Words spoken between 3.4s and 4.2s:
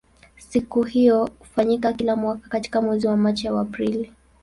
au Aprili.